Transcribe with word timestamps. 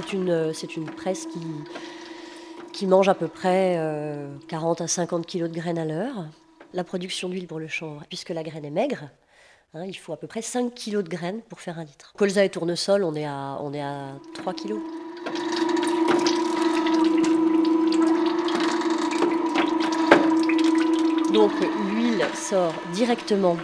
C'est 0.00 0.12
une, 0.12 0.54
c'est 0.54 0.76
une 0.76 0.86
presse 0.86 1.26
qui, 2.72 2.86
mange 2.86 3.08
à 3.08 3.14
peu 3.14 3.26
près 3.26 3.82
40 4.46 4.80
à 4.80 4.86
50 4.86 5.26
kg 5.26 5.48
de 5.48 5.48
graines 5.48 5.76
à 5.76 5.84
l'heure. 5.84 6.26
La 6.72 6.84
production 6.84 7.28
d'huile 7.28 7.48
pour 7.48 7.58
le 7.58 7.66
chanvre, 7.66 8.04
puisque 8.08 8.28
la 8.28 8.44
graine 8.44 8.64
est 8.64 8.70
maigre, 8.70 9.10
hein, 9.74 9.84
il 9.84 9.94
faut 9.94 10.12
à 10.12 10.16
peu 10.16 10.28
près 10.28 10.40
5 10.40 10.72
kg 10.72 11.02
de 11.02 11.08
graines 11.08 11.40
pour 11.48 11.58
faire 11.58 11.80
un 11.80 11.84
litre. 11.84 12.12
Colza 12.16 12.44
et 12.44 12.48
tournesol, 12.48 13.02
on 13.02 13.16
est 13.16 13.26
à, 13.26 13.58
on 13.60 13.74
est 13.74 13.82
à 13.82 14.12
3 14.34 14.54
kg. 14.54 14.76
Donc 21.32 21.50
l'huile 21.90 22.24
sort 22.34 22.72
directement 22.92 23.56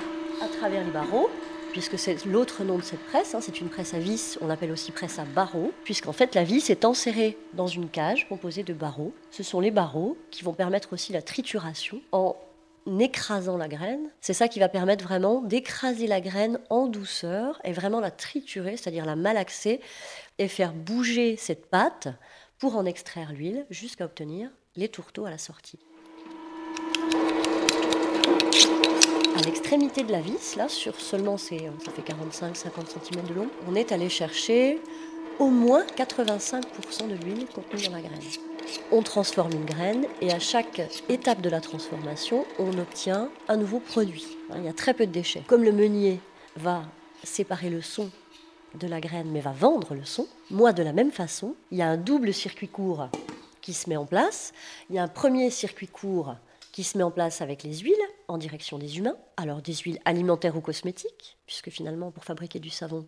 à 0.43 0.49
travers 0.49 0.85
les 0.85 0.91
barreaux, 0.91 1.31
puisque 1.75 1.99
c'est 1.99 2.25
l'autre 2.25 2.63
nom 2.63 2.79
de 2.79 2.85
cette 2.85 3.05
presse, 3.05 3.35
hein, 3.35 3.41
c'est 3.43 3.61
une 3.61 3.69
presse 3.69 3.95
à 3.95 3.99
vis, 3.99 4.39
on 4.41 4.47
l'appelle 4.47 4.71
aussi 4.71 4.93
presse 4.93 5.19
à 5.19 5.25
barreaux, 5.25 5.73
puisqu'en 5.83 6.13
fait 6.13 6.37
la 6.37 6.45
vis 6.45 6.71
est 6.71 6.85
enserrée 6.85 7.37
dans 7.53 7.67
une 7.67 7.91
cage 7.91 8.29
composée 8.29 8.63
de 8.63 8.73
barreaux. 8.73 9.13
Ce 9.33 9.43
sont 9.43 9.59
les 9.59 9.73
barreaux 9.73 10.17
qui 10.31 10.45
vont 10.45 10.53
permettre 10.53 10.93
aussi 10.93 11.13
la 11.13 11.21
trituration 11.21 12.01
en 12.13 12.37
écrasant 13.01 13.57
la 13.57 13.67
graine. 13.67 14.09
C'est 14.21 14.35
ça 14.35 14.47
qui 14.47 14.61
va 14.61 14.69
permettre 14.69 15.03
vraiment 15.03 15.43
d'écraser 15.43 16.07
la 16.07 16.21
graine 16.21 16.61
en 16.71 16.87
douceur 16.87 17.61
et 17.65 17.73
vraiment 17.73 17.99
la 17.99 18.13
triturer, 18.13 18.77
c'est-à-dire 18.77 19.05
la 19.05 19.17
malaxer 19.17 19.81
et 20.39 20.47
faire 20.47 20.73
bouger 20.73 21.35
cette 21.37 21.67
pâte 21.67 22.07
pour 22.59 22.77
en 22.77 22.85
extraire 22.85 23.33
l'huile 23.33 23.67
jusqu'à 23.69 24.05
obtenir 24.05 24.49
les 24.77 24.89
tourteaux 24.89 25.25
à 25.25 25.31
la 25.31 25.39
sortie. 25.39 25.81
L'extrémité 29.45 30.03
de 30.03 30.13
la 30.13 30.21
vis, 30.21 30.57
là, 30.57 30.69
sur 30.69 31.01
seulement, 31.01 31.37
ça 31.37 31.57
fait 31.57 32.03
45-50 32.03 32.55
cm 32.55 33.25
de 33.27 33.35
long, 33.35 33.49
on 33.69 33.75
est 33.75 33.93
allé 33.93 34.09
chercher 34.09 34.81
au 35.39 35.49
moins 35.49 35.85
85% 35.97 37.09
de 37.09 37.15
l'huile 37.15 37.47
contenue 37.47 37.87
dans 37.87 37.93
la 37.93 38.01
graine. 38.01 38.21
On 38.93 39.03
transforme 39.03 39.53
une 39.53 39.65
graine 39.65 40.07
et 40.21 40.33
à 40.33 40.39
chaque 40.39 40.81
étape 41.09 41.41
de 41.41 41.51
la 41.51 41.61
transformation, 41.61 42.47
on 42.59 42.79
obtient 42.79 43.29
un 43.49 43.57
nouveau 43.57 43.81
produit. 43.81 44.27
Hein, 44.51 44.57
il 44.59 44.65
y 44.65 44.69
a 44.69 44.73
très 44.73 44.95
peu 44.95 45.07
de 45.07 45.13
déchets. 45.13 45.43
Comme 45.47 45.65
le 45.65 45.73
meunier 45.73 46.21
va 46.57 46.85
séparer 47.23 47.71
le 47.71 47.83
son 47.83 48.11
de 48.75 48.87
la 48.87 49.01
graine 49.01 49.29
mais 49.31 49.41
va 49.41 49.53
vendre 49.53 49.95
le 49.95 50.05
son, 50.05 50.27
moi 50.51 50.73
de 50.73 50.83
la 50.83 50.93
même 50.93 51.13
façon, 51.13 51.55
il 51.71 51.79
y 51.79 51.83
a 51.83 51.89
un 51.89 51.97
double 51.97 52.33
circuit 52.33 52.69
court 52.69 53.09
qui 53.61 53.73
se 53.73 53.89
met 53.89 53.97
en 53.97 54.07
place. 54.07 54.53
Il 54.91 54.97
y 54.97 54.99
a 54.99 55.03
un 55.03 55.09
premier 55.09 55.51
circuit 55.51 55.89
court 55.89 56.35
qui 56.73 56.85
se 56.85 56.99
met 56.99 57.05
en 57.05 57.11
place 57.11 57.41
avec 57.41 57.63
les 57.63 57.79
huiles 57.79 57.95
en 58.29 58.39
direction 58.39 58.79
des 58.79 58.99
humains. 58.99 59.17
Alors 59.37 59.63
des 59.63 59.75
huiles 59.75 60.01
alimentaires 60.05 60.57
ou 60.57 60.61
cosmétiques, 60.61 61.37
puisque 61.47 61.71
finalement 61.71 62.11
pour 62.11 62.25
fabriquer 62.25 62.61
du 62.61 62.71
savon, 62.71 63.07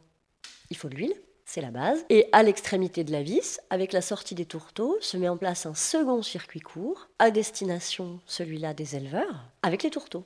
il 0.70 0.76
faut 0.76 0.88
de 0.88 0.94
l'huile, 0.94 1.14
c'est 1.44 1.60
la 1.60 1.70
base. 1.70 2.04
Et 2.10 2.28
à 2.32 2.42
l'extrémité 2.42 3.04
de 3.04 3.12
la 3.12 3.22
vis, 3.22 3.60
avec 3.70 3.92
la 3.92 4.02
sortie 4.02 4.34
des 4.34 4.46
tourteaux, 4.46 4.96
se 5.00 5.16
met 5.16 5.28
en 5.28 5.36
place 5.36 5.64
un 5.64 5.74
second 5.74 6.22
circuit 6.22 6.60
court, 6.60 7.08
à 7.18 7.30
destination 7.30 8.20
celui-là 8.26 8.74
des 8.74 8.96
éleveurs, 8.96 9.44
avec 9.62 9.82
les 9.82 9.90
tourteaux. 9.90 10.24